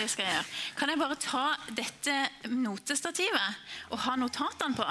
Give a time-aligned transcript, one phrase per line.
[0.00, 0.44] Det skal jeg gjøre.
[0.78, 1.44] Kan jeg bare ta
[1.76, 2.14] dette
[2.48, 4.86] notestativet og ha notatene på?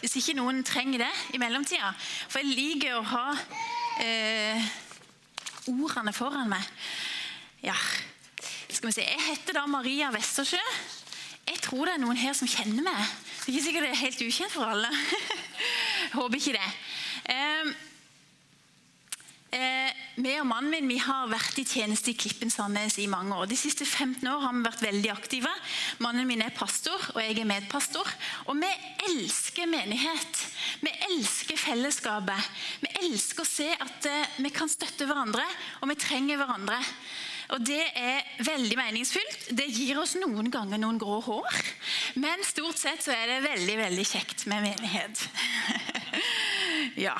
[0.00, 1.92] Hvis ikke noen trenger det i mellomtida.
[2.26, 3.22] For jeg liker å ha
[4.02, 4.66] eh,
[5.70, 6.66] ordene foran meg.
[7.62, 7.76] Ja,
[8.66, 9.06] skal vi se.
[9.06, 10.62] Jeg heter da Maria Westersjø.
[11.48, 13.14] Jeg tror det er noen her som kjenner meg.
[13.44, 14.90] Det er ikke sikkert det er helt ukjent for alle.
[16.18, 16.72] Håper ikke det.
[17.30, 17.76] Eh,
[19.48, 23.36] Eh, vi og mannen min vi har vært i tjeneste i Klippen Sandnes i mange
[23.36, 23.46] år.
[23.50, 25.52] De siste 15 år har vi vært veldig aktive.
[26.02, 28.10] Mannen min er pastor, og jeg er medpastor.
[28.50, 28.72] Og vi
[29.08, 30.42] elsker menighet.
[30.82, 32.50] Vi elsker fellesskapet.
[32.82, 35.46] Vi elsker å se at eh, vi kan støtte hverandre,
[35.82, 36.82] og vi trenger hverandre.
[37.54, 39.50] Og Det er veldig meningsfylt.
[39.56, 41.62] Det gir oss noen ganger noen grå hår.
[42.20, 45.24] Men stort sett så er det veldig veldig kjekt med menighet.
[47.08, 47.16] ja.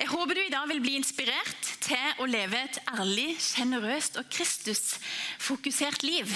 [0.00, 4.30] Jeg håper du i dag vil bli inspirert til å leve et ærlig, sjenerøst og
[4.32, 6.30] Kristus-fokusert liv.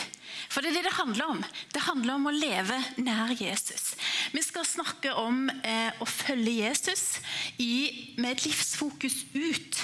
[0.53, 1.41] For det er det det handler om.
[1.73, 3.95] Det handler om å leve nær Jesus.
[4.37, 7.23] Vi skal snakke om eh, å følge Jesus
[7.57, 9.81] i, med et livsfokus ut.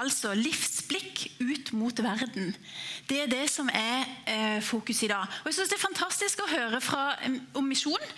[0.00, 2.54] Altså livsblikk ut mot verden.
[3.08, 5.26] Det er det som er eh, fokus i dag.
[5.42, 7.04] Og jeg synes Det er fantastisk å høre fra,
[7.58, 8.10] om misjon.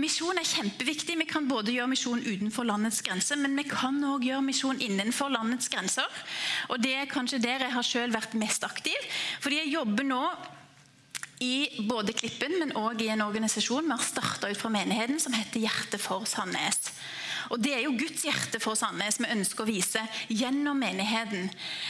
[0.00, 1.18] Misjon er kjempeviktig.
[1.20, 5.32] Vi kan både gjøre misjon utenfor landets grenser, men vi kan òg gjøre misjon innenfor
[5.32, 6.08] landets grenser.
[6.68, 9.10] Og Det er kanskje der jeg har selv vært mest aktiv.
[9.40, 10.24] Fordi jeg jobber nå
[11.40, 15.32] i både Klippen, men også i en organisasjon vi har starta ut fra menigheten, som
[15.32, 16.92] heter Hjerte for Sandnes.
[17.50, 21.48] Og Det er jo Guds hjerte for Sandnes vi ønsker å vise gjennom menigheten.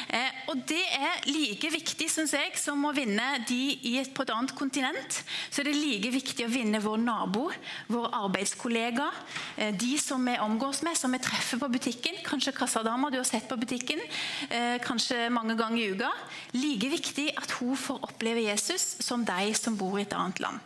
[0.08, 4.54] Eh, og Det er like viktig synes jeg, som å vinne de på et annet
[4.56, 5.20] kontinent.
[5.50, 7.50] Så er det like viktig å vinne vår nabo,
[7.90, 9.10] vår arbeidskollega,
[9.56, 12.22] eh, de som vi omgås med, som vi treffer på butikken.
[12.24, 14.00] Kanskje kassadama du har sett på butikken,
[14.48, 16.12] eh, kanskje mange ganger i uka.
[16.52, 20.60] Like viktig at hun får oppleve Jesus som de som bor i et annet land.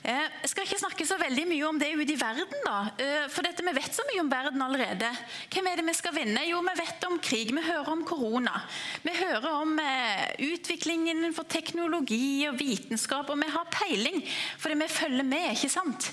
[0.00, 2.76] Eh, jeg skal ikke snakke så veldig mye om det ute i verden, da.
[2.96, 5.10] Eh, for dette, vi vet så mye om verden allerede.
[5.52, 6.44] Hvem er det vi skal vinne?
[6.48, 7.52] Jo, vi vet om krig.
[7.52, 8.62] Vi hører om korona.
[9.04, 14.22] Vi hører om eh, utviklingen innenfor teknologi og vitenskap, og vi har peiling
[14.60, 16.10] fordi vi følger med, ikke sant?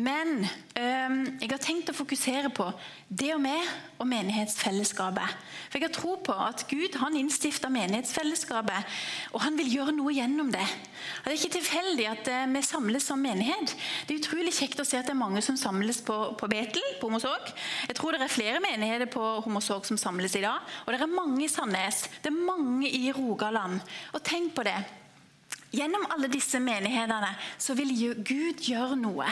[0.00, 0.46] Men
[0.80, 2.64] jeg har tenkt å fokusere på
[3.10, 3.56] det og vi
[4.00, 5.34] og menighetsfellesskapet.
[5.68, 8.94] For Jeg har tro på at Gud han innstifta menighetsfellesskapet,
[9.34, 10.64] og han vil gjøre noe gjennom det.
[11.24, 13.74] Det er ikke tilfeldig at vi samles som menighet.
[14.06, 16.84] Det er utrolig kjekt å se at det er mange som samles på, på Betel,
[17.00, 17.52] på Homosåk.
[17.88, 20.64] Jeg tror det er flere menigheter på Homosåk som samles i dag.
[20.86, 22.06] Og det er mange i Sandnes.
[22.24, 23.80] Det er mange i Rogaland.
[24.14, 24.78] Og tenk på det.
[25.70, 27.30] Gjennom alle disse menighetene
[27.60, 27.94] så vil
[28.26, 29.28] Gud gjøre noe.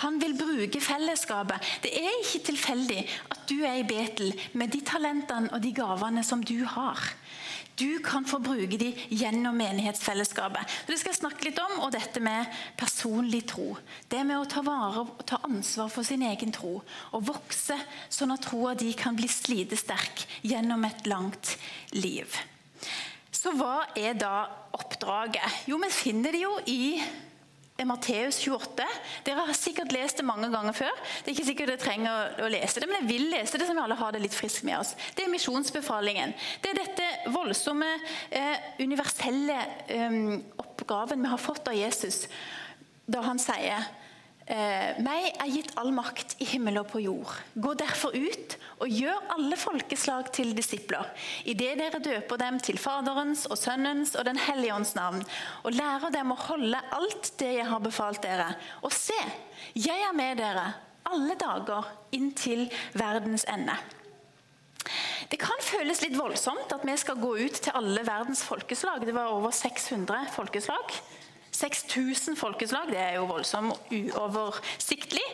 [0.00, 1.60] Han vil bruke fellesskapet.
[1.84, 3.00] Det er ikke tilfeldig
[3.34, 7.02] at du er i Betel med de talentene og de gavene som du har.
[7.78, 10.68] Du kan få bruke dem gjennom menighetsfellesskapet.
[10.88, 12.48] Det skal jeg snakke litt om, og dette med
[12.80, 13.74] personlig tro.
[14.10, 16.78] Det med å ta vare ta ansvar for sin egen tro.
[17.16, 17.78] Og vokse
[18.12, 21.56] sånn at troa di kan bli slitesterk gjennom et langt
[21.96, 22.28] liv.
[23.32, 24.44] Så hva er da
[24.76, 25.64] oppdraget?
[25.70, 26.98] Jo, vi finner det jo i
[27.88, 28.86] Matteus 28.
[29.26, 31.02] Dere har sikkert lest det mange ganger før.
[31.20, 33.76] Det er ikke sikkert dere trenger å lese det, men jeg vil lese det, så
[33.76, 34.94] vi alle har det litt friskt med oss.
[35.16, 36.34] Det er misjonsbefalingen.
[36.62, 37.90] Det er dette voldsomme,
[38.30, 40.20] eh, universelle eh,
[40.60, 42.26] oppgaven vi har fått av Jesus
[43.10, 43.88] da han sier
[44.50, 47.30] meg er gitt all makt i himmel og på jord.
[47.54, 51.06] Gå derfor ut og gjør alle folkeslag til disipler,
[51.44, 55.22] idet dere døper dem til Faderens og Sønnens og Den hellige ånds navn,
[55.62, 58.50] og lærer dem å holde alt det jeg har befalt dere.
[58.82, 59.18] Og se,
[59.78, 60.66] jeg er med dere
[61.10, 61.86] alle dager
[62.16, 62.66] inntil
[62.98, 63.76] verdens ende.
[65.30, 69.04] Det kan føles litt voldsomt at vi skal gå ut til alle verdens folkeslag.
[69.06, 70.96] Det var over 600 folkeslag.
[71.60, 75.24] 6000 folkeslag, det er jo voldsomt uoversiktlig.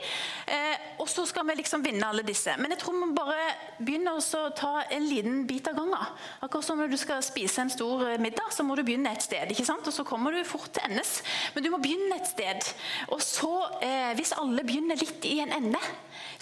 [0.46, 2.54] Eh, og så skal vi liksom vinne alle disse.
[2.58, 3.46] Men jeg tror vi bare
[3.78, 6.12] begynner å ta en liten bit av gangen.
[6.44, 9.26] Akkurat som når du skal spise en stor eh, middag, så må du begynne et
[9.26, 9.50] sted.
[9.52, 9.86] ikke sant?
[9.86, 11.20] Og så kommer du fort til endes.
[11.54, 12.70] Men du må begynne et sted.
[13.14, 15.82] Og så, eh, hvis alle begynner litt i en ende,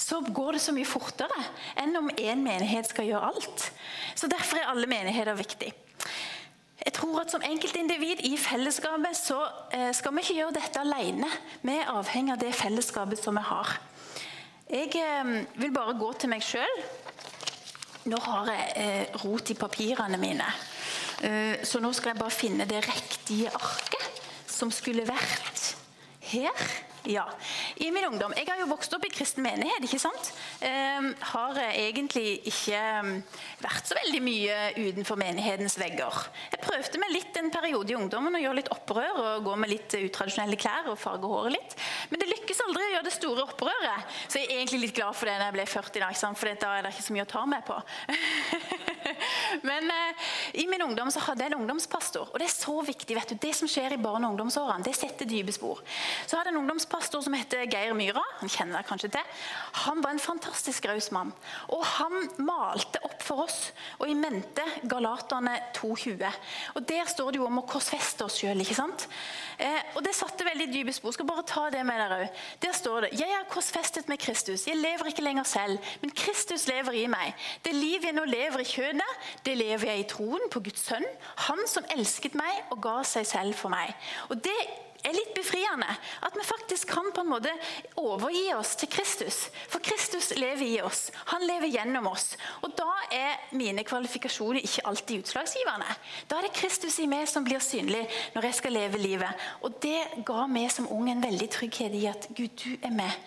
[0.00, 1.44] så går det så mye fortere
[1.80, 3.70] enn om én menighet skal gjøre alt.
[4.18, 5.72] Så derfor er alle menigheter viktig.
[6.82, 9.38] Jeg tror at Som enkeltindivid i fellesskapet så
[9.72, 11.30] eh, skal vi ikke gjøre dette alene.
[11.62, 13.76] Vi er avhengig av det fellesskapet som vi har.
[14.70, 16.80] Jeg eh, vil bare gå til meg sjøl.
[18.10, 20.48] Nå har jeg eh, rot i papirene mine.
[21.64, 24.18] Så nå skal jeg bare finne det riktige arket
[24.50, 25.62] som skulle vært
[26.26, 26.66] her.
[27.04, 27.24] Ja.
[27.76, 29.84] I min ungdom Jeg har jo vokst opp i kristen menighet.
[29.84, 30.30] ikke sant?
[30.64, 33.10] Eh, har egentlig ikke ehm,
[33.60, 36.22] vært så veldig mye utenfor menighetens vegger.
[36.54, 39.72] Jeg prøvde meg litt en periode i ungdommen å gjøre litt opprør og gå med
[39.74, 41.76] litt utradisjonelle klær og farge håret litt.
[42.08, 44.16] Men det lykkes aldri å gjøre det store opprøret.
[44.24, 46.74] Så jeg er egentlig litt glad for det når jeg ble 40, da, for da
[46.78, 47.80] er det ikke så mye å ta med på.
[49.68, 50.28] Men eh,
[50.62, 53.16] i min ungdom så hadde jeg en ungdomspastor, og det er så viktig.
[53.16, 53.38] vet du.
[53.40, 55.82] Det som skjer i barne- og ungdomsårene, det setter dype spor.
[56.26, 58.22] Så hadde jeg en ungdomspastor som heter Geir Myhra.
[58.40, 59.34] Han kjenner deg kanskje til.
[59.86, 61.32] Han var en fantastisk raus mann.
[61.74, 66.40] Og han malte opp for oss, og i mente Galaterne 2,20.
[66.74, 68.62] Og Der står det jo om å korsfeste oss sjøl.
[68.64, 71.14] Eh, og det satte veldig dype spor.
[71.14, 72.42] Skal bare ta det med dere òg.
[72.62, 74.66] Der står det Jeg er korsfestet med Kristus.
[74.66, 77.34] Jeg lever ikke lenger selv, men Kristus lever i meg.
[77.64, 78.93] Det liv jeg nå lever i kjødet,
[79.46, 81.06] det lever jeg i troen på Guds sønn,
[81.48, 83.94] han som elsket meg og ga seg selv for meg.
[84.30, 84.56] Og Det
[85.04, 85.88] er litt befriende.
[86.24, 87.52] At vi faktisk kan på en måte
[88.00, 89.48] overgi oss til Kristus.
[89.68, 91.10] For Kristus lever i oss.
[91.32, 92.34] Han lever gjennom oss.
[92.64, 95.98] Og da er mine kvalifikasjoner ikke alltid utslagsgivende.
[96.30, 98.04] Da er det Kristus i meg som blir synlig
[98.34, 99.46] når jeg skal leve livet.
[99.66, 103.20] Og det ga meg som ung en veldig trygghet i at Gud, du er med.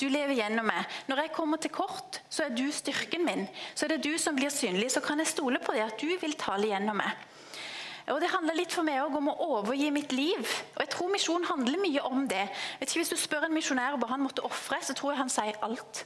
[0.00, 0.88] Du lever gjennom meg.
[1.10, 3.46] Når jeg kommer til kort, så er du styrken min.
[3.74, 4.92] Så er det du som blir synlig.
[4.94, 7.30] Så kan jeg stole på det at du vil tale gjennom meg.
[8.12, 10.48] Og Det handler litt for meg også om å overgi mitt liv.
[10.74, 12.48] Og jeg tror Misjon handler mye om det.
[12.80, 15.32] Vet ikke, Hvis du spør en misjonær hva han måtte ofre, så tror jeg han
[15.32, 16.04] sier alt.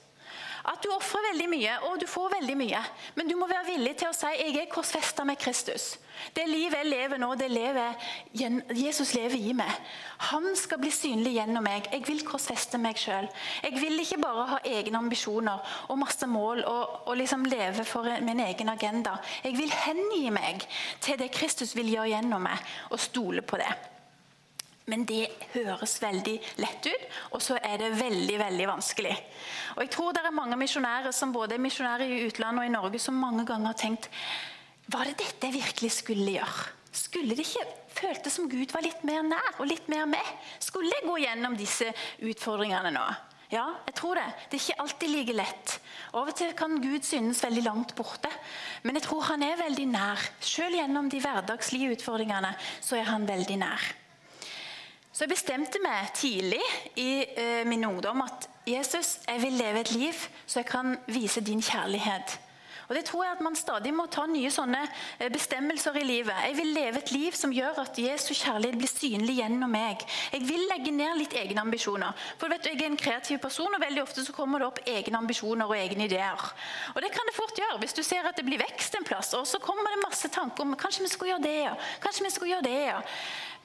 [0.68, 2.80] At du ofrer veldig mye, og du får veldig mye.
[3.16, 5.94] Men du må være villig til å si jeg er korsfesta med Kristus.
[6.34, 8.08] Det livet jeg lever nå, det lever
[8.76, 9.72] Jesus lever i meg.
[10.32, 11.88] Han skal bli synlig gjennom meg.
[11.94, 13.28] Jeg vil korsfeste meg sjøl.
[13.64, 18.08] Jeg vil ikke bare ha egne ambisjoner og masse mål og, og liksom leve for
[18.26, 19.16] min egen agenda.
[19.46, 20.66] Jeg vil hengi meg
[21.04, 23.70] til det Kristus vil gjøre gjennom meg, og stole på det.
[24.88, 27.06] Men det høres veldig lett ut,
[27.36, 29.14] og så er det veldig veldig vanskelig.
[29.76, 32.72] Og jeg tror det er mange misjonærer som både er misjonærer i utlandet og i
[32.72, 34.08] Norge, som mange ganger har tenkt
[34.88, 36.66] Var det dette jeg virkelig skulle gjøre?
[36.98, 37.66] Skulle det ikke
[37.98, 40.34] føltes som Gud var litt mer nær og litt mer med?
[40.62, 41.92] Skulle jeg gå gjennom disse
[42.24, 43.04] utfordringene nå?
[43.48, 44.26] Ja, jeg tror det.
[44.50, 45.76] Det er ikke alltid like lett.
[46.12, 48.28] Av og til kan Gud synes veldig langt borte,
[48.84, 50.26] men jeg tror han er veldig nær.
[50.44, 52.52] Selv gjennom de hverdagslige utfordringene
[52.84, 53.88] så er han veldig nær.
[55.18, 56.60] Så jeg bestemte meg tidlig
[57.02, 61.40] i uh, min ungdom at Jesus, jeg vil leve et liv så jeg kan vise
[61.42, 62.36] din kjærlighet.
[62.88, 64.84] Og det tror jeg at Man stadig må ta nye sånne
[65.18, 66.38] eh, bestemmelser i livet.
[66.46, 70.04] Jeg vil leve et liv som gjør at Jesu kjærlighet blir synlig gjennom meg.
[70.32, 72.14] Jeg vil legge ned litt egne ambisjoner.
[72.38, 74.80] For vet du, Jeg er en kreativ person, og veldig ofte så kommer det opp
[74.86, 76.46] egne ambisjoner og egne ideer.
[76.94, 79.34] Og Det kan det fort gjøre hvis du ser at det blir vekst en plass.
[79.34, 81.74] Og så kommer det masse tanker om kanskje vi skulle gjøre det, ja.
[82.00, 82.80] kanskje vi skulle gjøre det.
[82.86, 83.02] ja.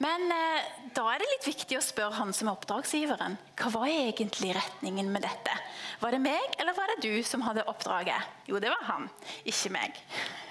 [0.02, 3.36] Men eh, da er det litt viktig å spørre han som er oppdragsgiveren.
[3.60, 5.54] Hva var egentlig retningen med dette?
[6.02, 8.32] Var det meg, eller var det du som hadde oppdraget?
[8.50, 9.08] Jo, det var han,
[9.46, 10.00] ikke meg.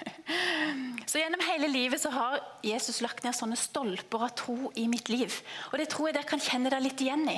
[0.24, 5.10] Så Gjennom hele livet så har Jesus lagt ned sånne stolper av tro i mitt
[5.12, 5.30] liv.
[5.70, 7.36] Og Det tror jeg dere kan kjenne deg litt igjen i.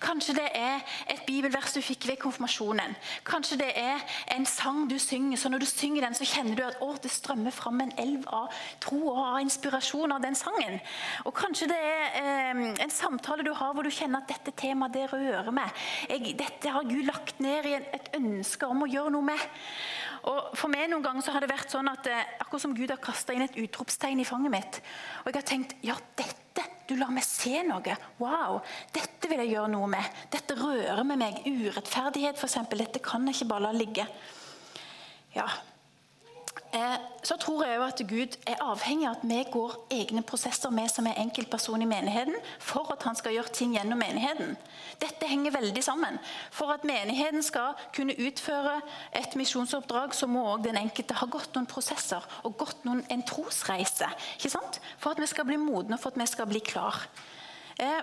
[0.00, 2.94] Kanskje det er et bibelvers du fikk ved konfirmasjonen.
[3.26, 4.04] Kanskje det er
[4.36, 7.10] en sang du synger, så når du synger den, så kjenner du at å, det
[7.12, 10.78] strømmer fram en elv av tro og av inspirasjon av den sangen.
[11.26, 14.94] Og Kanskje det er eh, en samtale du har hvor du kjenner at dette temaet
[14.94, 15.74] det rører meg.
[16.08, 19.50] Jeg, dette har Gud lagt ned i et ønske om å gjøre noe med.
[20.28, 22.92] Og For meg noen ganger så har det vært sånn at eh, akkurat som Gud
[22.92, 24.80] har kasta inn et utropstegn i fanget mitt.
[25.22, 27.96] Og jeg har tenkt ja, dette, du lar meg se noe.
[28.18, 28.60] Wow,
[28.94, 30.20] dette vil jeg gjøre noe med.
[30.32, 31.40] Dette rører med meg.
[31.46, 32.60] Urettferdighet, f.eks.
[32.74, 34.06] Dette kan jeg ikke bare la ligge.
[35.36, 35.46] Ja,
[37.22, 41.08] så tror jeg at Gud er avhengig av at vi går egne prosesser med som
[41.10, 44.54] er enkeltperson i menigheten, for at han skal gjøre ting gjennom menigheten.
[45.02, 46.20] Dette henger veldig sammen.
[46.54, 48.78] For at menigheten skal kunne utføre
[49.18, 53.26] et misjonsoppdrag, så må òg den enkelte ha gått noen prosesser og gått noen, en
[53.26, 54.08] trosreise.
[54.38, 54.80] ikke sant?
[55.02, 57.02] For at vi skal bli modne, for at vi skal bli klar.
[57.80, 58.02] Eh,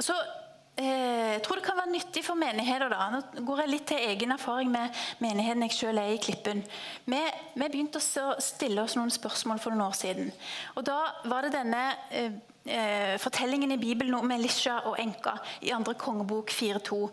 [0.00, 0.39] så Eh,
[0.80, 2.88] jeg tror det kan være nyttig for menigheter.
[2.88, 3.08] da.
[3.12, 6.62] Nå går jeg litt til egen erfaring med menigheten jeg selv er i Klippen.
[7.04, 7.20] Vi,
[7.54, 10.32] vi begynte å stille oss noen spørsmål for noen år siden.
[10.76, 12.32] Og Da var det denne eh,
[12.64, 17.08] eh fortellingen i Bibelen om Elisha og enka i andre kongebok 4.2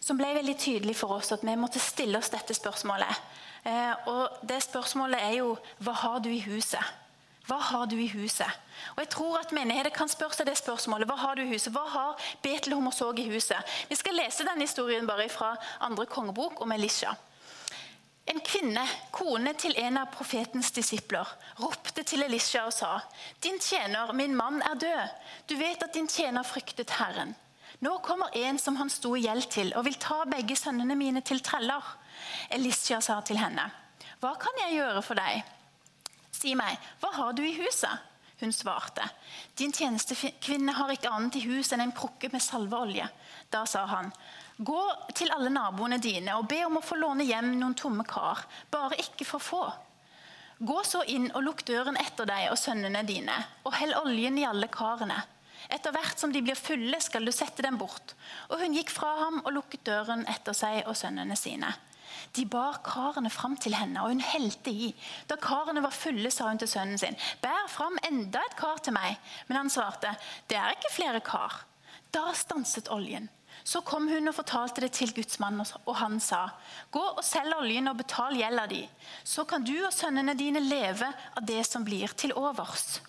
[0.00, 3.20] som ble veldig tydelig for oss at vi måtte stille oss dette spørsmålet.
[3.64, 6.82] Eh, og Det spørsmålet er jo hva har du i huset?
[7.48, 8.48] Hva har du i huset?
[8.94, 11.08] Og jeg tror at Menigheter kan spørre seg det spørsmålet.
[11.08, 11.72] Hva har du i huset?
[11.72, 13.72] Hva har Betlehem og Såg i huset?
[13.88, 17.14] Vi skal lese denne historien bare fra andre kongebok om Elisha.
[18.28, 18.84] En kvinne,
[19.16, 21.28] kone til en av profetens disipler,
[21.62, 22.98] ropte til Elisha og sa.:
[23.40, 25.14] Din tjener, min mann, er død.
[25.48, 27.32] Du vet at din tjener fryktet Herren.
[27.80, 31.20] Nå kommer en som han sto i gjeld til, og vil ta begge sønnene mine
[31.24, 31.94] til treller.
[32.50, 33.70] Elisha sa til henne,
[34.20, 35.57] Hva kan jeg gjøre for deg?
[36.38, 38.06] Si meg, hva har du i huset?
[38.38, 39.02] Hun svarte,
[39.58, 43.08] Din tjenestekvinne har ikke annet i huset enn en krukke med salveolje.
[43.50, 44.12] Da sa han,
[44.58, 44.78] Gå
[45.14, 48.98] til alle naboene dine og be om å få låne hjem noen tomme kar, bare
[49.02, 49.64] ikke for få.
[50.58, 54.46] Gå så inn og lukk døren etter deg og sønnene dine, og hell oljen i
[54.46, 55.18] alle karene.
[55.70, 58.14] Etter hvert som de blir fulle, skal du sette dem bort.
[58.50, 61.70] Og hun gikk fra ham og lukket døren etter seg og sønnene sine.
[62.36, 64.92] De bar karene fram til henne, og hun helte i.
[65.30, 68.96] Da karene var fulle, sa hun til sønnen sin, bær fram enda et kar til
[68.96, 69.18] meg.
[69.48, 70.14] Men han svarte,
[70.48, 71.64] det er ikke flere kar.
[72.14, 73.28] Da stanset oljen.
[73.64, 76.46] Så kom hun og fortalte det til Guds mann, og han sa,
[76.94, 78.84] gå og selg oljen og betal gjelda di.
[79.24, 83.00] Så kan du og sønnene dine leve av det som blir til overs.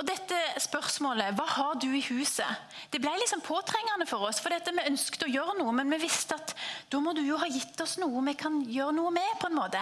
[0.00, 2.48] Og dette spørsmålet, Hva har du i huset?
[2.92, 4.40] Det ble liksom påtrengende for oss.
[4.40, 6.54] for dette Vi ønsket å gjøre noe, men vi visste at
[6.88, 9.38] da må du jo ha gitt oss noe vi kan gjøre noe med.
[9.40, 9.80] på en måte.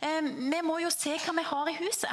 [0.00, 2.10] Eh, vi må jo se hva vi har i huset.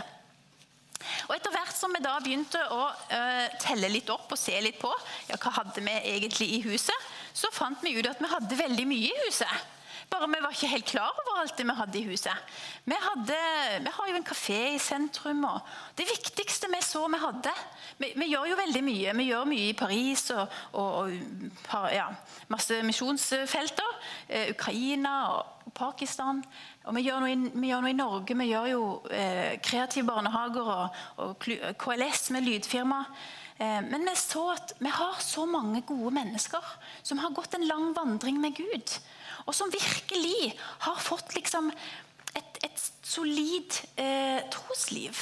[1.30, 4.80] Og Etter hvert som vi da begynte å uh, telle litt opp og se litt
[4.82, 4.92] på
[5.30, 6.96] ja, hva hadde vi egentlig i huset,
[7.34, 9.77] så fant vi ut at vi hadde veldig mye i huset.
[10.08, 12.54] Bare vi var ikke helt klar over alt det vi hadde i huset.
[12.88, 13.40] Vi, hadde,
[13.84, 15.44] vi har jo en kafé i sentrum.
[15.44, 15.60] og
[15.98, 17.52] Det viktigste vi så vi hadde
[17.98, 19.16] Vi, vi gjør jo veldig mye.
[19.18, 21.12] Vi gjør mye i Paris og, og,
[21.76, 22.08] og ja,
[22.48, 24.00] masse misjonsfelter.
[24.30, 26.40] Eh, Ukraina og Pakistan.
[26.86, 28.40] Og vi gjør, i, vi gjør, noe i, Norge.
[28.40, 31.52] Vi gjør jo eh, kreative barnehager og, og
[31.84, 33.04] KLS med lydfirma.
[33.60, 37.68] Eh, men vi så at vi har så mange gode mennesker som har gått en
[37.68, 39.00] lang vandring med Gud
[39.48, 40.54] og som virkelig
[40.86, 41.72] har fått liksom
[42.36, 45.16] et, et solid eh, trosliv.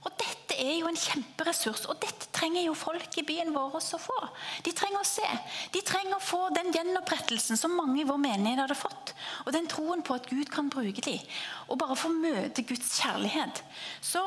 [0.00, 3.98] Og Dette er jo en kjemperessurs, og dette trenger jo folk i byen vår også
[3.98, 4.16] å få.
[4.64, 5.26] De trenger å se.
[5.74, 9.12] De trenger å få den gjenopprettelsen som mange i vår menighet hadde fått.
[9.44, 11.20] Og den troen på at Gud kan bruke dem.
[11.68, 13.60] Og bare få møte Guds kjærlighet.
[14.00, 14.24] Så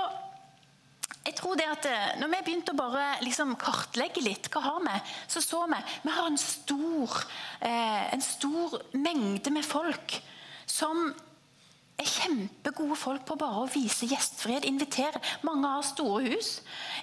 [1.24, 4.82] jeg tror det at eh, når vi begynte å bare liksom kartlegge litt, hva har
[4.84, 4.96] vi,
[5.32, 7.20] så så vi vi har en stor,
[7.64, 10.18] eh, en stor mengde med folk
[10.68, 11.14] som
[12.04, 14.66] er kjempegode folk på bare å vise gjestfrihet.
[14.68, 15.22] Invitere.
[15.46, 16.58] Mange har store hus.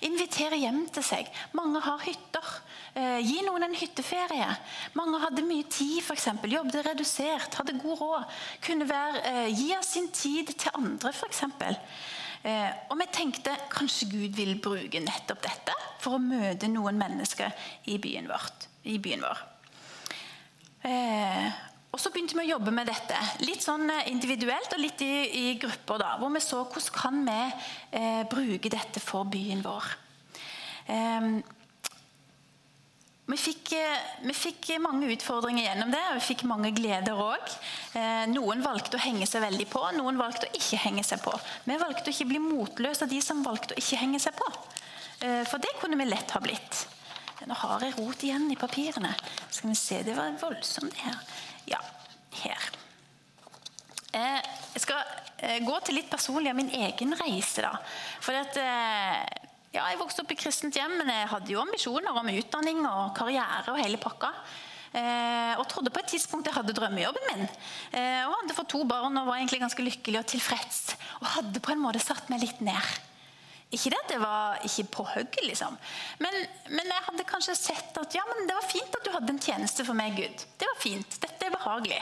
[0.05, 1.31] Invitere hjem til seg.
[1.57, 2.49] Mange har hytter.
[2.99, 4.49] Eh, gi noen en hytteferie.
[4.99, 6.27] Mange hadde mye tid, f.eks.
[6.51, 8.41] Jobbet redusert, hadde god råd.
[8.67, 11.45] Kunne være, eh, gi av sin tid til andre, f.eks.
[12.41, 17.53] Eh, og vi tenkte kanskje Gud vil bruke nettopp dette for å møte noen mennesker
[17.93, 19.43] i byen, vårt, i byen vår.
[20.89, 21.51] Eh,
[21.91, 23.19] og så begynte vi å jobbe med dette.
[23.45, 26.01] Litt sånn eh, individuelt og litt i, i grupper.
[26.01, 27.41] da, Hvor vi så hvordan kan vi
[27.99, 29.91] eh, bruke dette for byen vår.
[30.89, 31.33] Eh,
[33.31, 37.53] vi fikk, eh, vi fikk, mange utfordringer gjennom det, og vi fikk mange gleder òg.
[37.95, 41.35] Eh, noen valgte å henge seg veldig på, noen valgte å ikke henge seg på.
[41.67, 44.49] Vi valgte å ikke bli motløse av de som valgte å ikke henge seg på.
[45.21, 46.87] Eh, for det kunne vi lett ha blitt.
[47.49, 49.15] Nå har jeg rot igjen i papirene.
[49.51, 51.21] Skal vi se, Det var voldsomt, det her.
[51.67, 51.79] Ja,
[52.43, 52.71] her.
[54.13, 57.63] Jeg skal gå til litt personlig av min egen reise.
[57.63, 57.79] da.
[58.21, 58.59] For at
[59.71, 63.13] ja, jeg vokste opp i kristent hjem, men jeg hadde jo ambisjoner om utdanning og
[63.15, 64.33] karriere og hele pakka.
[64.91, 67.45] Eh, og trodde på et tidspunkt jeg hadde drømmejobben min.
[67.95, 70.81] Eh, og hadde fått to barn og var egentlig ganske lykkelig og tilfreds.
[71.21, 72.91] Og hadde på en måte satt meg litt ned.
[73.71, 75.77] Ikke det at det var ikke på hugget, liksom.
[76.19, 76.35] Men,
[76.73, 79.45] men, jeg hadde kanskje sett at ja, men det var fint at du hadde en
[79.45, 80.43] tjeneste for meg, Gud.
[80.59, 81.21] Det var fint.
[81.23, 82.01] Dette er behagelig.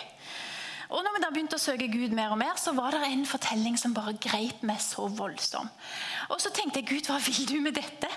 [0.89, 3.27] Og når vi da begynte å søke Gud mer og mer, så var det en
[3.29, 5.69] fortelling som bare greip meg så voldsom.
[6.33, 8.09] Og så tenkte jeg, Gud, hva vil du med dette?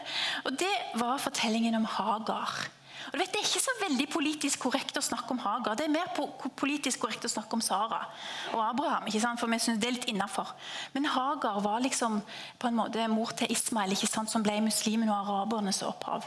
[0.45, 2.69] Og det var fortellingen om Hagar.
[3.11, 5.75] Og vet, Det er ikke så veldig politisk korrekt å snakke om Hagar.
[5.75, 6.11] Det er mer
[6.59, 8.05] politisk korrekt å snakke om Sara
[8.53, 9.07] og Abraham.
[9.07, 9.39] ikke sant?
[9.39, 10.53] For vi synes det er litt innenfor.
[10.93, 12.21] Men Hagar var liksom
[12.59, 14.31] på en måte mor til Ismael, ikke sant?
[14.31, 16.23] som ble muslimen og arabernes opphav.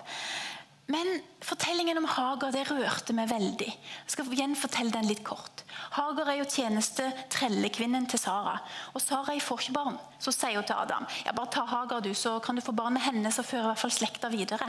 [0.86, 3.70] Men fortellingen om Hagar det rørte meg veldig.
[3.70, 5.62] Jeg skal gjenfortelle den litt kort.
[5.96, 8.58] Hagar er jo tjeneste trellekvinnen til Sara.
[8.92, 9.96] Og Sara får ikke barn.
[10.20, 12.98] Så sier hun til Adam ja, bare ta Hagar, du, så kan du få barn
[12.98, 14.68] med henne, så fører i hvert fall slekta videre.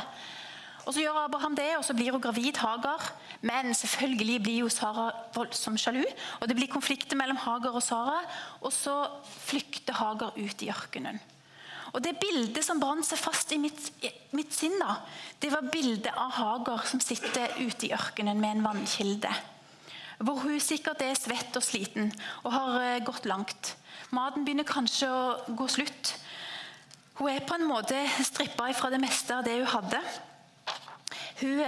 [0.86, 3.12] Og Så gjør Abraham det, og så blir hun gravid, Hagar.
[3.42, 6.04] Men selvfølgelig blir jo Sara voldsomt sjalu.
[6.40, 8.22] og Det blir konflikter mellom Hagar og Sara.
[8.62, 9.08] Og så
[9.48, 11.20] flykter Hagar ut i ørkenen.
[11.96, 13.80] Og Det bildet som brant seg fast i mitt,
[14.36, 14.98] mitt sinn, da,
[15.40, 19.32] det var bildet av Hagar som sitter ute i ørkenen med en vannkilde.
[20.20, 22.12] Hvor hun sikkert er svett og sliten
[22.44, 23.74] og har eh, gått langt.
[24.16, 26.14] Maten begynner kanskje å gå slutt.
[27.16, 30.02] Hun er på en måte strippa fra det meste av det hun hadde.
[31.40, 31.60] Hun,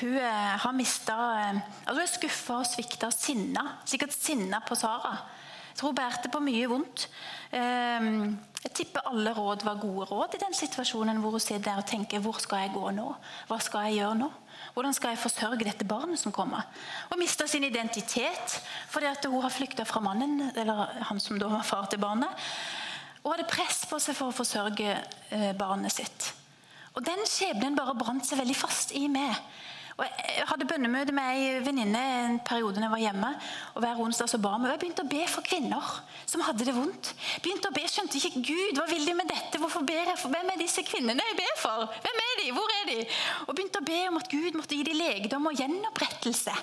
[0.00, 1.16] hun har mista
[1.52, 3.64] altså Hun er skuffa og svikta og sinna.
[3.88, 5.16] Sikkert sinna på Sara.
[5.76, 7.02] Jeg tror bærte på mye vondt.
[7.52, 8.30] Ehm,
[8.62, 11.84] jeg tipper alle råd var gode råd i den situasjonen hvor hun sitter der og
[11.90, 13.04] tenker hvor skal jeg gå nå?
[13.50, 14.30] Hva skal jeg gjøre nå?
[14.72, 16.64] Hvordan skal jeg forsørge dette barnet som kommer?
[17.10, 18.56] Hun mista sin identitet
[18.88, 22.48] fordi hun har flykta fra mannen, eller han som da var far til barnet.
[23.20, 26.32] Og hadde press på seg for å forsørge eh, barnet sitt.
[26.96, 29.36] Og Den skjebnen bare brant seg veldig fast i meg.
[29.96, 33.28] Og jeg hadde bønnemøte med ei venninne en periode da jeg var hjemme.
[33.72, 35.86] og Hver onsdag så ba vi, Jeg begynte å be for kvinner
[36.28, 37.14] som hadde det vondt.
[37.40, 39.56] Begynte å be, Skjønte ikke Gud, hva vil de med dette?
[39.62, 40.34] Hvorfor ber jeg for?
[40.34, 41.86] Hvem er disse kvinnene jeg ber for?
[42.04, 42.50] Hvem er de?
[42.58, 42.96] Hvor er de?
[43.46, 46.58] Og begynte å be om at Gud måtte gi dem legedom og gjenopprettelse.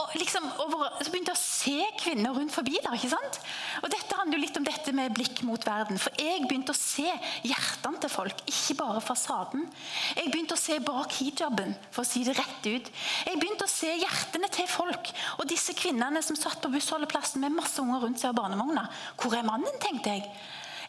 [0.00, 2.96] Og liksom, over, så begynte jeg å se kvinner rundt forbi der.
[2.96, 3.40] ikke sant?
[3.82, 6.00] Og Dette handler jo litt om dette med blikk mot verden.
[6.00, 7.04] For jeg begynte å se
[7.44, 9.68] hjertene til folk, ikke bare fasaden.
[10.16, 12.90] Jeg begynte å se bak hijaben, for å si det rett ut.
[13.26, 15.10] Jeg begynte å se hjertene til folk.
[15.38, 18.86] Og disse kvinnene som satt på bussholdeplassen med masse unger rundt seg og barnevogna.
[19.20, 20.28] Hvor er mannen, tenkte jeg.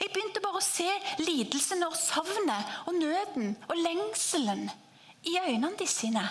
[0.02, 0.90] Jeg begynte bare å se
[1.24, 4.66] lidelsen og savnet og nøden og lengselen
[5.30, 6.24] i øynene de sine.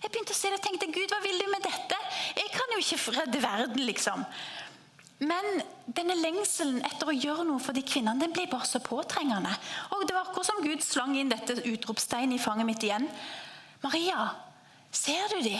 [0.00, 1.98] Jeg begynte å se det og tenkte Gud, hva vil du med dette?
[2.38, 4.24] Jeg kan jo ikke redde verden, liksom.
[5.20, 9.52] Men denne lengselen etter å gjøre noe for de kvinnene den ble bare så påtrengende.
[9.92, 13.04] Og Det var akkurat som Gud slang inn dette utropstegnet i fanget mitt igjen.
[13.84, 14.30] Maria,
[14.92, 15.56] Ser du de?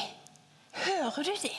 [0.84, 1.52] Hører du de?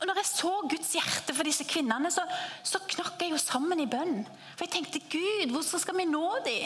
[0.00, 2.24] Og når jeg så Guds hjerte for disse kvinnene, så,
[2.66, 4.24] så knakk jeg jo sammen i bønn.
[4.56, 6.58] For jeg tenkte Gud, hvordan skal vi nå de?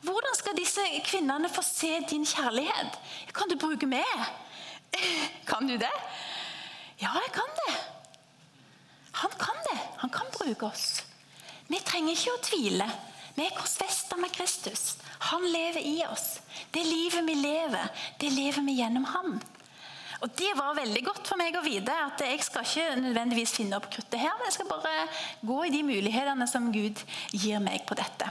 [0.00, 2.96] Hvordan skal disse kvinnene få se din kjærlighet?
[3.36, 4.08] Kan du bruke meg?
[5.50, 5.92] Kan du det?
[7.00, 7.74] Ja, jeg kan det.
[9.22, 9.78] Han kan det.
[10.02, 11.02] Han kan bruke oss.
[11.68, 12.88] Vi trenger ikke å tvile.
[13.36, 14.98] Vi er korsfesta med Kristus.
[15.28, 16.40] Han lever i oss.
[16.72, 17.88] Det livet vi lever,
[18.20, 19.40] det lever vi gjennom Han.
[20.20, 23.78] Og Det var veldig godt for meg å vite at jeg skal ikke nødvendigvis finne
[23.78, 24.94] opp kruttet her, men jeg skal bare
[25.48, 27.00] gå i de mulighetene som Gud
[27.32, 28.28] gir meg på dette.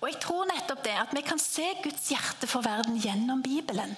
[0.00, 3.94] Og jeg tror nettopp det at vi kan se Guds hjerte for verden gjennom Bibelen.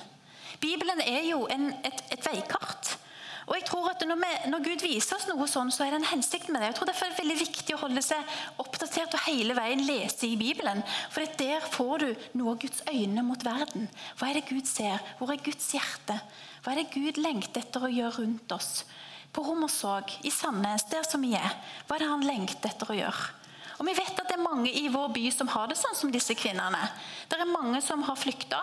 [0.63, 2.97] Bibelen er jo en, et, et veikart.
[3.47, 6.01] Og jeg tror at når, vi, når, Gud viser oss noe sånn, så er det
[6.01, 6.73] en hensikt med det.
[6.73, 8.33] Jeg tror Derfor er det veldig viktig å holde seg
[8.63, 10.83] oppdatert og hele veien lese i Bibelen.
[11.15, 13.87] For der får du noe av Guds øyne mot verden.
[14.19, 14.99] Hva er det Gud ser?
[15.21, 16.19] Hvor er Guds hjerte?
[16.65, 18.83] Hva er det Gud lengter etter å gjøre rundt oss?
[19.31, 21.55] På Hommersåk, i Sandnes, der som vi er.
[21.87, 23.31] Hva er det han lengter etter å gjøre?
[23.77, 26.11] Og Vi vet at det er mange i vår by som har det sånn som
[26.11, 26.83] disse kvinnene.
[27.31, 28.59] Det er mange som har flykta.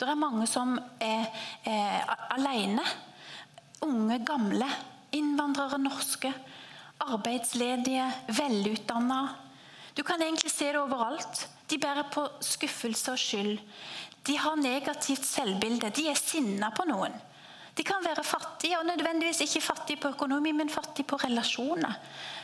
[0.00, 1.28] Det er mange som er,
[1.68, 2.82] er alene
[3.82, 4.68] unge, gamle,
[5.10, 6.32] innvandrere, norske,
[7.04, 9.28] arbeidsledige, velutdanna.
[9.94, 11.48] Du kan egentlig se det overalt.
[11.70, 13.60] De bærer på skuffelse og skyld.
[14.26, 15.90] De har negativt selvbilde.
[15.94, 17.14] De er sinna på noen.
[17.74, 21.96] De kan være fattige, og nødvendigvis ikke fattige på økonomi, men fattige på relasjoner.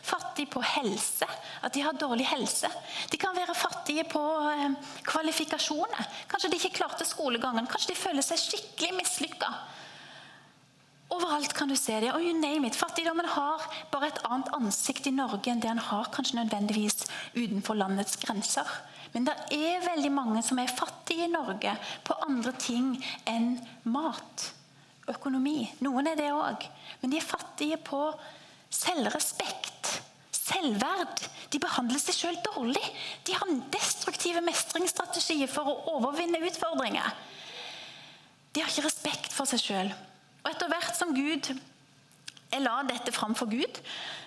[0.02, 1.26] Fattige på helse,
[1.62, 2.66] at de har dårlig helse.
[3.12, 4.70] De kan være fattige på eh,
[5.06, 6.08] kvalifikasjoner.
[6.30, 7.66] Kanskje de ikke klarte skolegangen.
[7.70, 9.52] Kanskje de føler seg skikkelig mislykka.
[11.10, 12.12] Overalt kan du se det.
[12.14, 12.76] og you name it.
[12.78, 17.74] Fattigdommen har bare et annet ansikt i Norge enn det den har kanskje nødvendigvis utenfor
[17.74, 18.66] landets grenser.
[19.12, 21.74] Men det er veldig mange som er fattige i Norge
[22.06, 22.92] på andre ting
[23.26, 23.56] enn
[23.90, 24.52] mat.
[25.10, 25.64] Økonomi.
[25.82, 26.66] Noen er det òg.
[27.00, 28.04] Men de er fattige på
[28.70, 29.96] selvrespekt.
[30.30, 31.24] Selvverd.
[31.50, 32.84] De behandler seg sjøl dårlig.
[33.26, 37.10] De har destruktive mestringsstrategier for å overvinne utfordringer.
[38.54, 39.92] De har ikke respekt for seg sjøl.
[40.42, 41.52] Og etter hvert som Gud
[42.50, 43.80] jeg la dette fram for Gud,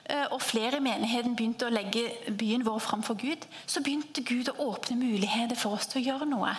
[0.07, 2.05] eh, og flere i menigheten begynte å legge
[2.39, 6.05] byen vår fram for Gud, så begynte Gud å åpne muligheter for oss til å
[6.05, 6.53] gjøre noe.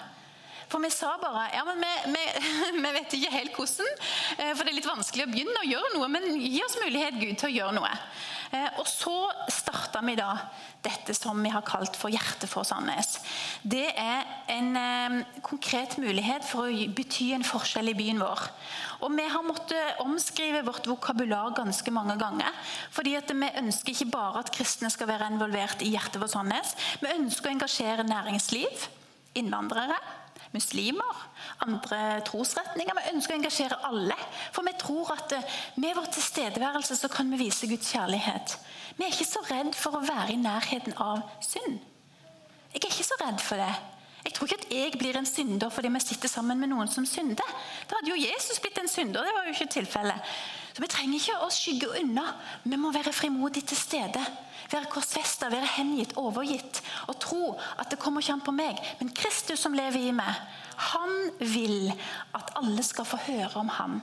[0.68, 2.24] For vi sa bare ja, men vi, vi,
[2.84, 3.90] vi, vet ikke helt hvordan,
[4.38, 7.20] eh, for det er litt vanskelig å begynne å gjøre noe, men gi oss mulighet
[7.20, 7.92] Gud til å gjøre noe.
[8.54, 9.14] Eh, og så
[9.50, 10.30] starta vi da
[10.84, 13.16] dette som vi har kalt for Hjerte for Sandnes.
[13.62, 18.44] Det er en eh, konkret mulighet for å bety en forskjell i byen vår.
[19.04, 22.52] Og Vi har måttet omskrive vårt vokabular ganske mange ganger.
[22.90, 26.76] fordi at Vi ønsker ikke bare at kristne skal være involvert i Hjerte for Sandnes.
[27.00, 28.86] Vi ønsker å engasjere næringsliv,
[29.34, 29.98] innvandrere,
[30.54, 31.22] muslimer,
[31.66, 32.96] andre trosretninger.
[32.98, 34.18] Vi ønsker å engasjere alle.
[34.54, 38.56] For vi tror at eh, med vår tilstedeværelse så kan vi vise Guds kjærlighet.
[38.96, 41.82] Vi er ikke så redd for å være i nærheten av synd.
[42.74, 43.72] Jeg er ikke så redd for det.
[44.24, 47.04] Jeg tror ikke at jeg blir en synder fordi vi sitter sammen med noen som
[47.06, 47.50] synder.
[47.90, 49.26] Da hadde jo Jesus blitt en synder.
[49.26, 50.32] Det var jo ikke tilfellet.
[50.74, 52.24] Så Vi trenger ikke å skygge unna.
[52.64, 54.22] Vi må være frimodig til stede.
[54.72, 56.82] Være korsfesta, være hengitt, overgitt.
[57.08, 60.42] Og tro at det kommer ikke an på meg, men Kristus som lever i meg.
[60.94, 61.92] Han vil
[62.34, 64.00] at alle skal få høre om ham.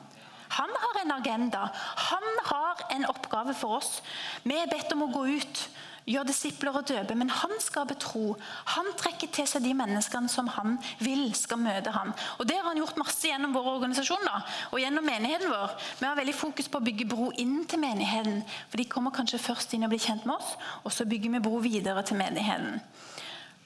[0.52, 1.68] Han har en agenda.
[2.12, 4.02] Han har en oppgave for oss.
[4.44, 5.62] Vi er bedt om å gå ut
[6.10, 8.36] gjør disipler og døpe, men han skaper tro.
[8.76, 12.14] Han trekker til seg de menneskene som han vil skal møte ham.
[12.40, 15.78] Og Det har han gjort masse gjennom vår organisasjon da, og gjennom menigheten vår.
[16.00, 18.42] Vi har veldig fokus på å bygge bro inn til menigheten.
[18.72, 21.46] For de kommer kanskje først inn og blir kjent med oss, og så bygger vi
[21.46, 22.82] bro videre til menigheten.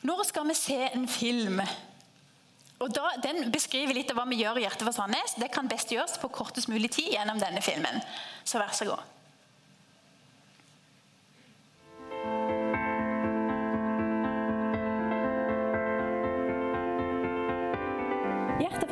[0.06, 1.62] Når skal vi se en film?
[2.84, 5.38] Og da, Den beskriver litt av hva vi gjør i Hjertet for Sandnes.
[5.40, 8.02] Det kan best gjøres på kortest mulig tid gjennom denne filmen.
[8.44, 9.15] Så vær så god.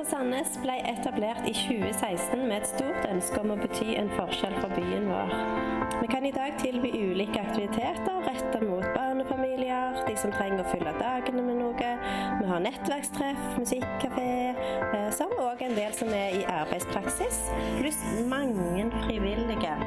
[0.03, 4.75] Sandnes ble etablert i 2016 med et stort ønske om å bety en forskjell for
[4.75, 5.31] byen vår.
[6.01, 10.93] Vi kan i dag tilby ulike aktiviteter retta mot barnefamilier, de som trenger å fylle
[10.99, 11.95] dagene med noe.
[12.41, 17.45] Vi har nettverkstreff, musikkafé, eh, som òg en del som er i arbeidspraksis,
[17.79, 19.77] pluss mange frivillige.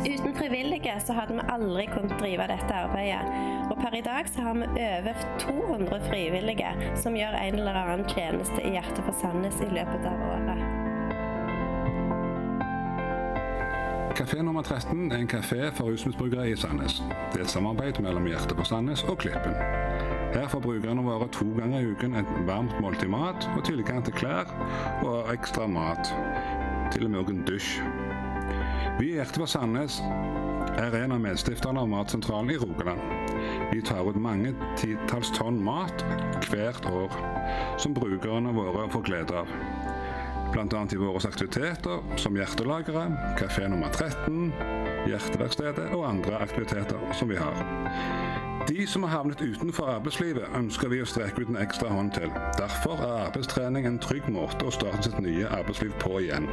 [0.00, 3.24] Uten frivillige så hadde vi aldri kunnet drive dette arbeidet.
[3.70, 8.08] Og per i dag så har vi over 200 frivillige som gjør en eller annen
[8.08, 10.64] tjeneste i Hjertet for Sandnes i løpet av året.
[14.16, 16.98] Kafé nummer 13 er en kafé for rusmisbrukere i Sandnes.
[17.32, 19.56] Det er et samarbeid mellom Hjertet for Sandnes og Klippen.
[20.34, 24.16] Her får brukerne våre to ganger i uken et varmt måltid mat og tilgang til
[24.16, 24.52] klær
[25.04, 26.12] og ekstra mat.
[26.92, 27.80] Til og med en dusj.
[28.98, 30.00] Vi i Hjertet på Sandnes
[30.76, 33.00] er en av medstifterne av Matsentralen i Rogaland.
[33.72, 36.04] Vi tar ut mange titalls tonn mat
[36.50, 37.14] hvert år,
[37.80, 39.54] som brukerne våre får glede av.
[40.52, 40.82] Bl.a.
[40.92, 44.52] i våre aktiviteter som Hjertelageret, Kafé nummer 13,
[45.08, 47.64] Hjerteverkstedet og andre aktiviteter som vi har.
[48.68, 52.28] De som har havnet utenfor arbeidslivet, ønsker vi å strekke ut en ekstra hånd til.
[52.60, 56.46] Derfor er arbeidstrening en trygg måte å starte sitt nye arbeidsliv på igjen.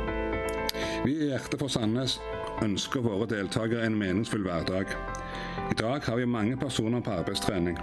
[1.05, 2.17] Vi i Hjertet for Sandnes
[2.63, 4.91] ønsker våre deltakere en meningsfull hverdag.
[5.71, 7.77] I dag har vi mange personer på arbeidstrening.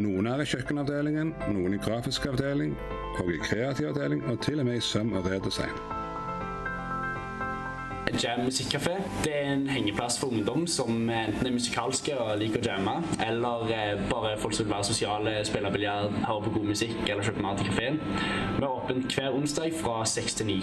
[0.00, 2.72] Noen er i kjøkkenavdelingen, noen i grafisk avdeling
[3.20, 5.76] og i kreativ avdeling, og til og med i søm- og redesign.
[8.22, 12.66] Jam musikkafé det er en hengeplass for ungdom som enten er musikalske og liker å
[12.66, 16.96] jamme, eller eh, bare folk som vil være sosiale, spille biljard, høre på god musikk
[17.06, 18.00] eller kjøpe mat i kafeen.
[18.58, 20.60] Vi er åpent hver onsdag fra seks til ni.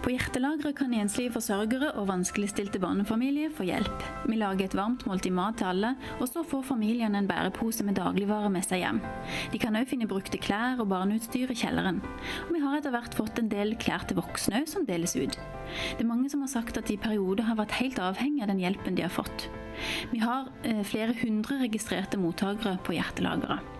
[0.00, 4.04] På Hjertelageret kan enslige forsørgere og vanskeligstilte barnefamilier få hjelp.
[4.24, 7.98] Vi lager et varmt måltid mat til alle, og så får familien en bærepose med
[7.98, 9.02] dagligvarer med seg hjem.
[9.52, 12.00] De kan òg finne brukte klær og barneutstyr i kjelleren.
[12.46, 15.36] Og vi har etter hvert fått en del klær til voksne som deles ut.
[15.36, 18.54] Det er mange som har sagt at de i perioder har vært helt avhengig av
[18.54, 19.50] den hjelpen de har fått.
[20.14, 23.76] Vi har eh, flere hundre registrerte mottakere på Hjertelageret.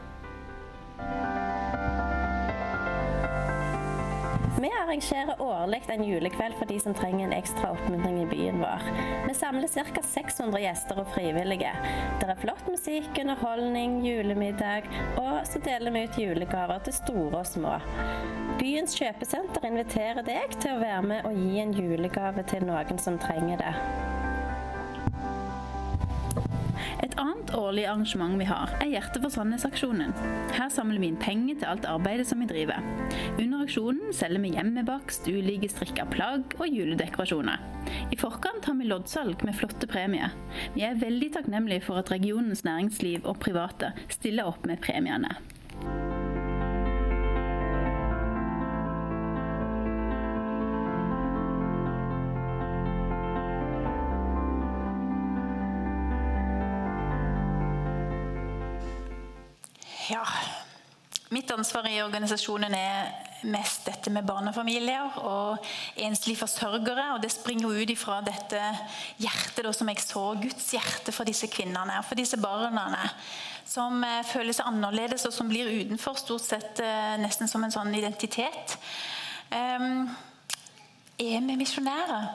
[4.60, 8.82] Vi arrangerer årlig en julekveld for de som trenger en ekstra oppmuntring i byen vår.
[9.28, 10.02] Vi samler ca.
[10.02, 11.70] 600 gjester og frivillige.
[12.20, 17.48] Det er flott musikk, underholdning, julemiddag, og så deler vi ut julegaver til store og
[17.48, 17.72] små.
[18.60, 23.16] Byens kjøpesenter inviterer deg til å være med og gi en julegave til noen som
[23.22, 23.74] trenger det.
[27.10, 30.12] Et annet årlig arrangement vi har, er Hjerte for Sandnes-aksjonen.
[30.54, 32.86] Her samler vi inn penger til alt arbeidet som vi driver.
[33.34, 37.66] Under aksjonen selger vi hjemmebakst, ulike strikka plagg og juledekorasjoner.
[38.14, 40.30] I forkant har vi loddsalg med flotte premier.
[40.76, 45.34] Vi er veldig takknemlige for at regionens næringsliv og private stiller opp med premiene.
[60.10, 60.26] Ja.
[61.28, 63.10] Mitt ansvar i organisasjonen er
[63.46, 65.68] mest dette med barnefamilier og
[66.02, 67.12] enslige forsørgere.
[67.14, 68.58] og Det springer jo ut ifra dette
[69.22, 73.04] hjertet da, som jeg så, Guds hjerte for disse kvinnene og for disse barna.
[73.62, 77.70] Som føles føler seg annerledes og som blir utenfor, stort sett eh, nesten som en
[77.70, 78.74] sånn identitet.
[79.54, 80.08] Um,
[81.22, 82.32] er vi misjonærer?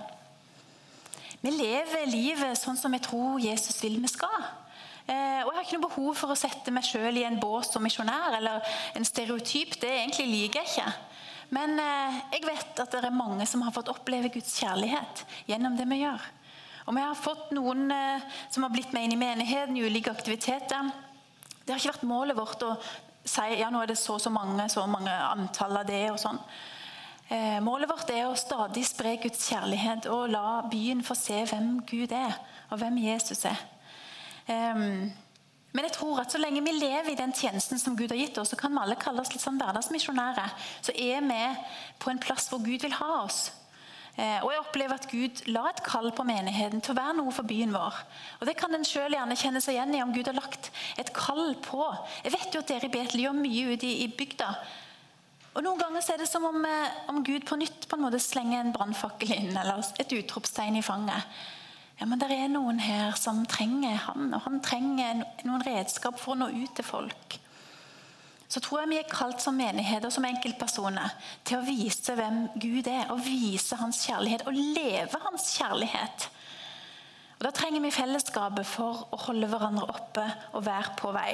[1.43, 4.47] Vi lever livet sånn som jeg tror Jesus vil vi skal.
[5.05, 7.69] Eh, og Jeg har ikke noe behov for å sette meg sjøl i en bås
[7.69, 9.77] som misjonær eller en stereotyp.
[9.81, 10.93] Det egentlig liker jeg ikke.
[11.53, 15.77] Men eh, jeg vet at det er mange som har fått oppleve Guds kjærlighet gjennom
[15.77, 16.23] det vi gjør.
[16.85, 20.13] Og vi har fått noen eh, som har blitt med inn i menigheten i ulike
[20.13, 20.89] aktiviteter.
[21.61, 22.73] Det har ikke vært målet vårt å
[23.25, 26.41] si ja, nå er det så så mange, så mange antall av det og sånn.
[27.65, 32.13] Målet vårt er å stadig spre Guds kjærlighet og la byen få se hvem Gud
[32.13, 32.37] er,
[32.69, 33.63] og hvem Jesus er.
[34.47, 38.37] Men jeg tror at så lenge vi lever i den tjenesten som Gud har gitt
[38.39, 40.53] oss, så kan vi alle kalle oss litt sånn hverdagsmisjonærer.
[40.85, 41.39] Så er vi
[41.99, 43.49] på en plass hvor Gud vil ha oss.
[44.15, 47.33] Eh, og jeg opplever at Gud la et kall på menigheten til å være noe
[47.35, 47.97] for byen vår.
[48.39, 51.11] Og Det kan en selv gjerne kjenne seg igjen i om Gud har lagt et
[51.15, 51.83] kall på.
[52.23, 54.53] Jeg vet jo at dere i Betel gjør mye ute i, i bygda.
[55.55, 58.23] Og Noen ganger er det som om, eh, om Gud på nytt på en måte
[58.23, 61.35] slenger en brannfakkel inn eller et utropstegn i fanget.
[61.99, 66.35] Ja, men det er noen her som trenger han, og han trenger noen redskap for
[66.35, 67.39] å nå ut til folk
[68.55, 71.15] så tror jeg vi er kalt som menigheter som enkeltpersoner
[71.47, 76.29] til å vise hvem Gud er, og vise hans kjærlighet og leve hans kjærlighet.
[77.35, 81.33] Og Da trenger vi fellesskapet for å holde hverandre oppe og være på vei.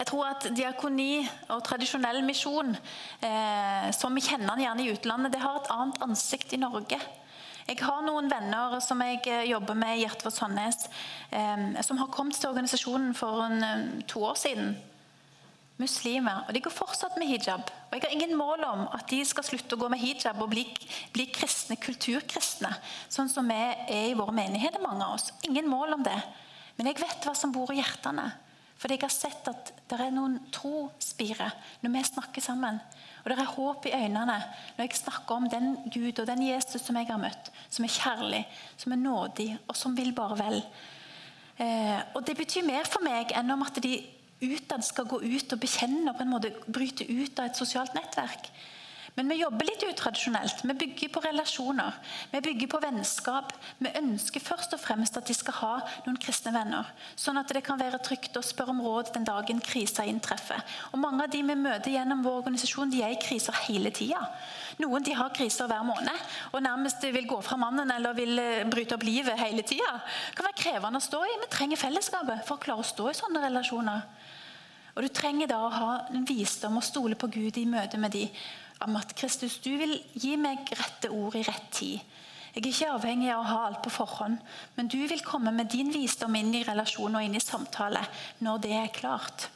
[0.00, 1.20] Jeg tror at diakoni
[1.52, 2.72] og tradisjonell misjon,
[3.20, 6.98] eh, som vi kjenner den gjerne i utlandet, det har et annet ansikt i Norge.
[7.70, 10.88] Jeg har noen venner som jeg eh, jobber med i Hjertevårt Sandnes,
[11.30, 14.72] eh, som har kommet til organisasjonen for eh, to år siden
[15.78, 16.42] muslimer.
[16.48, 17.70] Og de går fortsatt med hijab.
[17.86, 20.50] Og Jeg har ingen mål om at de skal slutte å gå med hijab og
[20.50, 20.66] bli,
[21.14, 22.72] bli kristne, kulturkristne,
[23.06, 25.30] sånn som vi er i våre menigheter, mange av oss.
[25.46, 26.18] Ingen mål om det.
[26.74, 28.32] Men jeg vet hva som bor i hjertene.
[28.80, 32.78] For jeg har sett at det er noen trospirer når vi snakker sammen.
[33.20, 36.86] Og det er håp i øynene når jeg snakker om den Gud og den Jesus
[36.86, 37.50] som jeg har møtt.
[37.68, 38.40] Som er kjærlig,
[38.80, 40.62] som er nådig, og som vil bare vel.
[41.60, 43.98] Eh, og Det betyr mer for meg enn om at de
[44.40, 47.92] utad skal gå ut og bekjenne og på en måte bryte ut av et sosialt
[47.92, 48.48] nettverk.
[49.16, 50.62] Men vi jobber litt utradisjonelt.
[50.64, 51.96] Vi bygger på relasjoner.
[52.30, 53.52] Vi bygger på vennskap.
[53.78, 55.72] Vi ønsker først og fremst at de skal ha
[56.06, 56.88] noen kristne venner.
[57.18, 60.62] Sånn at det kan være trygt å spørre om råd den dagen krisa inntreffer.
[60.92, 64.22] Og Mange av de vi møter gjennom vår organisasjon, de er i kriser hele tida.
[64.80, 68.66] Noen de har kriser hver måned og nærmest vil gå fra mannen eller vil eh,
[68.70, 69.90] bryte opp livet hele tida.
[70.30, 71.36] Det kan være krevende å stå i.
[71.42, 74.06] Vi trenger fellesskapet for å klare å stå i sånne relasjoner.
[74.96, 78.12] Og Du trenger da å ha en visdom og stole på Gud i møte med
[78.16, 78.24] de
[78.84, 82.00] om at Kristus, du vil gi meg rette ord i rett tid.
[82.50, 84.40] Jeg er ikke avhengig av å ha alt på forhånd,
[84.74, 88.02] men du vil komme med din visdom inn i relasjon og inn i samtale
[88.42, 89.46] når det er klart.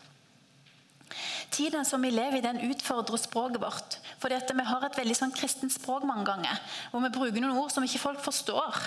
[1.54, 3.98] Tiden som vi lever i, den utfordrer språket vårt.
[4.22, 7.74] Fordi vi har et veldig sånn kristent språk mange ganger, hvor vi bruker noen ord
[7.74, 8.78] som ikke folk forstår.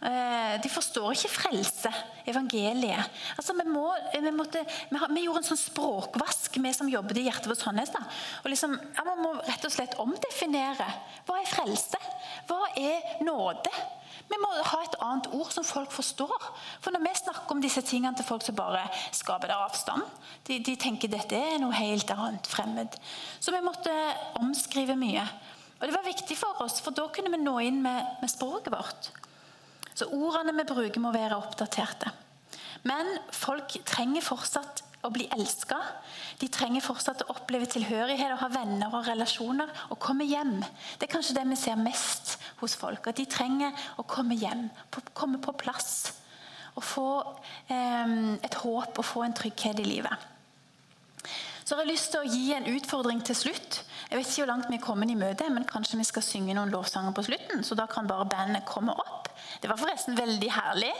[0.00, 1.90] Eh, de forstår ikke frelse,
[2.24, 3.20] evangeliet.
[3.36, 3.84] Altså, vi, må,
[4.14, 7.66] vi, måtte, vi, har, vi, gjorde en sånn språkvask, vi som jobbet i Hjertet vårt
[7.68, 7.92] Håndnes.
[8.48, 10.88] Liksom, ja, Man må rett og slett omdefinere.
[11.28, 12.00] Hva er frelse?
[12.48, 13.74] Hva er nåde?
[14.30, 16.48] Vi må ha et annet ord som folk forstår.
[16.80, 20.06] For Når vi snakker om disse tingene til folk, så bare skaper det avstand.
[20.48, 22.96] De, de tenker dette er noe helt annet, fremmed.
[23.36, 23.92] Så vi måtte
[24.40, 25.28] omskrive mye.
[25.80, 28.72] Og Det var viktig for oss, for da kunne vi nå inn med, med språket
[28.72, 29.12] vårt.
[30.00, 32.08] Så ordene vi bruker, må være oppdaterte.
[32.88, 35.76] Men folk trenger fortsatt å bli elska.
[36.40, 40.58] De trenger fortsatt å oppleve tilhørighet og ha venner og relasjoner og komme hjem.
[40.96, 43.10] Det er kanskje det vi ser mest hos folk.
[43.12, 44.68] At de trenger å komme hjem,
[45.12, 46.14] komme på plass.
[46.78, 47.06] Og få
[47.68, 50.28] eh, et håp og få en trygghet i livet.
[51.60, 53.82] Så har jeg lyst til å gi en utfordring til slutt.
[54.08, 56.56] Jeg vet ikke hvor langt vi er kommet i møtet, men kanskje vi skal synge
[56.56, 57.60] noen lovsanger på slutten.
[57.66, 59.29] Så da kan bare bandet komme opp.
[59.60, 60.90] Det var forresten veldig herlig.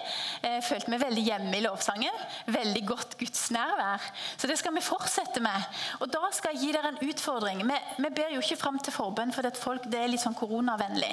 [0.44, 2.24] Jeg følte meg veldig hjemme i lovsangen.
[2.52, 4.04] Veldig godt gudsnærvær.
[4.36, 5.80] Så det skal vi fortsette med.
[6.00, 7.62] Og da skal jeg gi dere en utfordring.
[7.68, 11.10] Vi, vi ber jo ikke fram til forbønn, for det er litt sånn koronavennlig.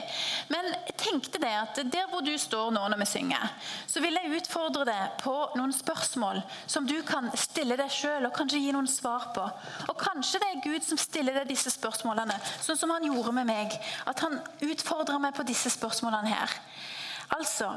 [0.52, 3.56] Men jeg tenkte det at der hvor du står nå når vi synger,
[3.88, 8.36] så vil jeg utfordre deg på noen spørsmål som du kan stille deg sjøl og
[8.36, 9.46] kanskje gi noen svar på.
[9.88, 13.50] Og kanskje det er Gud som stiller deg disse spørsmålene, sånn som han gjorde med
[13.50, 13.80] meg.
[14.10, 16.60] At han utfordrer meg på disse spørsmålene her.
[17.36, 17.72] Altså,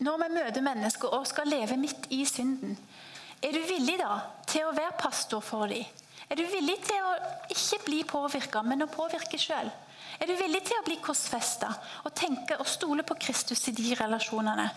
[0.00, 2.76] når vi møter mennesker og skal leve midt i synden,
[3.40, 5.84] er du villig da til å være pastor for dem?
[6.30, 7.14] Er du villig til å
[7.50, 9.70] ikke bli påvirka, men å påvirke sjøl?
[10.20, 11.70] Er du villig til å bli korsfesta
[12.04, 14.68] og tenke og stole på Kristus i de relasjonene?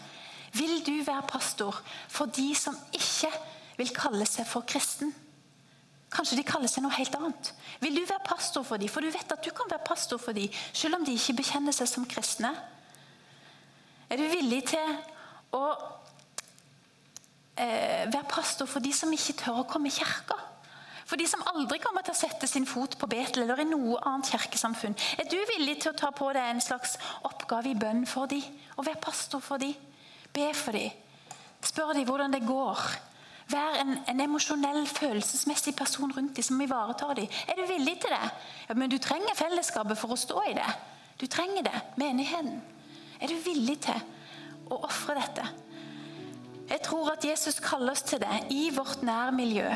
[0.53, 3.31] Vil du være pastor for de som ikke
[3.77, 5.11] vil kalle seg for kristen?
[6.13, 7.49] Kanskje de kaller seg noe helt annet.
[7.81, 8.91] Vil du være pastor for dem?
[8.91, 11.73] For du vet at du kan være pastor for dem, selv om de ikke bekjenner
[11.73, 12.53] seg som kristne.
[14.13, 14.97] Er du villig til
[15.57, 15.61] å
[17.57, 20.35] eh, være pastor for de som ikke tør å komme i kirka?
[21.09, 23.97] For de som aldri kommer til å sette sin fot på Betel eller i noe
[24.05, 24.93] annet kirkesamfunn.
[25.17, 26.93] Er du villig til å ta på deg en slags
[27.25, 28.45] oppgave i bønn for dem?
[28.77, 29.73] Og være pastor for dem?
[30.33, 30.93] Be for dem?
[31.65, 32.83] Spør dem hvordan det går?
[33.49, 37.33] Vær en, en emosjonell, følelsesmessig person rundt dem som ivaretar dem.
[37.49, 38.29] Er du villig til det?
[38.69, 40.69] Ja, men du trenger fellesskapet for å stå i det.
[41.17, 41.81] Du trenger det.
[41.97, 42.61] Menigheten.
[43.23, 43.99] Er du villig til
[44.67, 45.45] å ofre dette?
[46.67, 49.69] Jeg tror at Jesus kaller oss til det i vårt nærmiljø.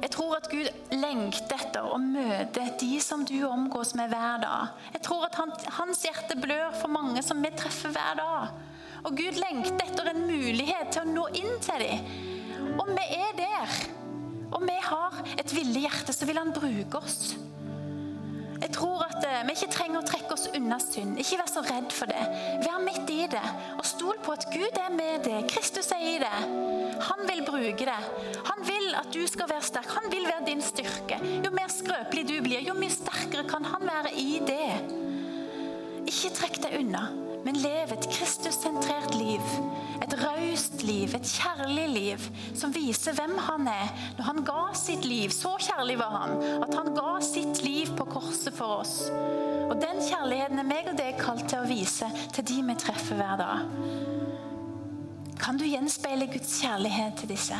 [0.00, 4.78] Jeg tror at Gud lengter etter å møte de som du omgås med hver dag.
[4.94, 8.54] Jeg tror at han, Hans hjerte blør for mange som vi treffer hver dag.
[9.04, 12.10] Og Gud lengter etter en mulighet til å nå inn til dem.
[12.78, 13.78] Og vi er der.
[14.54, 17.34] Og vi har et villig hjerte, så vil han bruke oss.
[18.60, 21.16] Jeg tror at eh, vi ikke trenger å trekke oss unna synd.
[21.20, 22.24] Ikke vær så redd for det.
[22.64, 23.44] Vær midt i det,
[23.78, 25.46] og stol på at Gud er med deg.
[25.50, 26.34] Kristus er i det.
[27.08, 27.98] Han vil bruke det.
[28.50, 29.88] Han vil at du skal være sterk.
[29.96, 31.20] Han vil være din styrke.
[31.46, 34.70] Jo mer skrøpelig du blir, jo mye sterkere kan han være i det.
[36.10, 37.08] Ikke trekk deg unna
[37.44, 39.44] men lev et Kristus-sentrert liv.
[40.00, 43.92] Et raust liv, et kjærlig liv, som viser hvem han er.
[44.18, 48.06] Når han ga sitt liv, så kjærlig var han, at han ga sitt liv på
[48.12, 48.96] korset for oss.
[49.70, 53.20] Og Den kjærligheten er meg og deg kalt til å vise til de vi treffer
[53.20, 53.68] hver dag.
[55.40, 57.56] Kan du gjenspeile Guds kjærlighet til disse?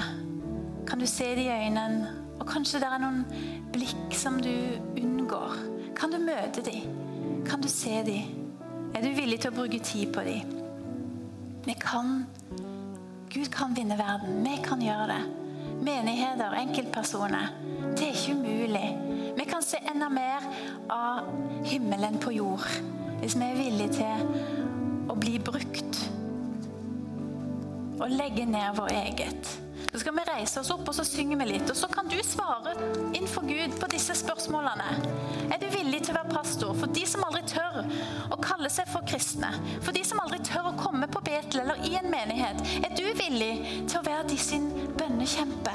[0.88, 2.16] Kan du se det i øynene?
[2.40, 3.24] Og kanskje det er noen
[3.72, 4.52] blikk som du
[4.98, 5.56] unngår.
[5.96, 6.88] Kan du møte dem?
[7.46, 8.39] Kan du se dem?
[8.94, 10.56] Er du villig til å bruke tid på dem?
[11.66, 12.24] Vi kan
[13.30, 14.40] Gud kan vinne verden.
[14.42, 15.20] Vi kan gjøre det.
[15.86, 17.52] Menigheter, enkeltpersoner.
[17.94, 18.88] Det er ikke umulig.
[19.36, 20.48] Vi kan se enda mer
[20.90, 21.30] av
[21.64, 22.66] himmelen på jord
[23.20, 25.98] hvis vi er villige til å bli brukt
[28.00, 29.50] og legge ned vår eget.
[29.92, 31.70] Så skal vi reise oss opp og så synger vi litt.
[31.70, 32.74] Og så kan du svare
[33.10, 34.88] innenfor Gud på disse spørsmålene.
[35.50, 37.80] Er du villig til å være pastor for de som aldri tør
[38.30, 39.52] å kalle seg for kristne?
[39.84, 42.62] For de som aldri tør å komme på Betel eller i en menighet?
[42.84, 43.54] Er du villig
[43.90, 45.74] til å være de sin bønnekjempe?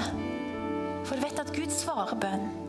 [1.06, 2.64] For du vet at Gud svarer bønn.